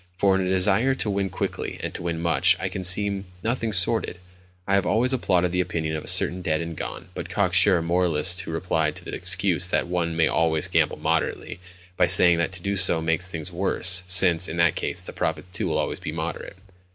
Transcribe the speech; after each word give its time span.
For 0.17 0.33
in 0.33 0.41
a 0.41 0.49
desire 0.49 0.95
to 0.95 1.11
win 1.11 1.29
quickly 1.29 1.79
and 1.83 1.93
to 1.93 2.01
win 2.01 2.19
much 2.19 2.57
I 2.59 2.69
can 2.69 2.83
see 2.83 3.23
nothing 3.43 3.71
sordid; 3.71 4.17
I 4.67 4.73
have 4.73 4.83
always 4.87 5.13
applauded 5.13 5.51
the 5.51 5.61
opinion 5.61 5.95
of 5.95 6.03
a 6.03 6.07
certain 6.07 6.41
dead 6.41 6.59
and 6.59 6.75
gone, 6.75 7.09
but 7.13 7.29
cocksure, 7.29 7.83
moralist 7.83 8.41
who 8.41 8.49
replied 8.51 8.95
to 8.95 9.05
the 9.05 9.13
excuse 9.13 9.67
that 9.67 9.85
"one 9.85 10.15
may 10.15 10.27
always 10.27 10.67
gamble 10.67 10.97
moderately", 10.97 11.59
by 11.97 12.07
saying 12.07 12.39
that 12.39 12.51
to 12.53 12.63
do 12.63 12.77
so 12.77 12.99
makes 12.99 13.29
things 13.29 13.51
worse, 13.51 14.01
since, 14.07 14.47
in 14.47 14.57
that 14.57 14.73
case, 14.73 15.03
the 15.03 15.13
profits 15.13 15.55
too 15.55 15.67
will 15.67 15.77
always 15.77 15.99
be 15.99 16.11
moderate. 16.11 16.57